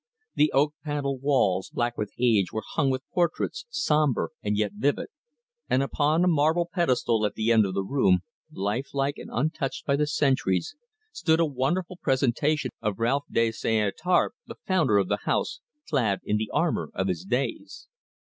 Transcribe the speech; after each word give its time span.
The 0.33 0.51
oak 0.51 0.73
panelled 0.83 1.21
walls, 1.21 1.69
black 1.69 1.95
with 1.95 2.11
age, 2.17 2.51
were 2.51 2.63
hung 2.71 2.89
with 2.89 3.07
portraits, 3.13 3.67
sombre 3.69 4.29
and 4.41 4.57
yet 4.57 4.71
vivid, 4.73 5.09
and 5.69 5.83
upon 5.83 6.23
a 6.23 6.27
marble 6.27 6.67
pedestal 6.73 7.23
at 7.23 7.35
the 7.35 7.51
end 7.51 7.67
of 7.67 7.75
the 7.75 7.83
room, 7.83 8.21
lifelike, 8.51 9.19
and 9.19 9.29
untouched 9.31 9.85
by 9.85 9.95
the 9.95 10.07
centuries, 10.07 10.75
stood 11.11 11.39
a 11.39 11.45
wonderful 11.45 11.97
presentation 11.97 12.71
of 12.81 12.97
Ralph 12.97 13.25
de 13.29 13.51
St. 13.51 13.95
Étarpe, 13.95 14.31
the 14.47 14.55
founder 14.65 14.97
of 14.97 15.07
the 15.07 15.17
house, 15.25 15.59
clad 15.87 16.21
in 16.23 16.37
the 16.37 16.49
armour 16.51 16.89
of 16.95 17.07
his 17.07 17.23
days. 17.23 17.87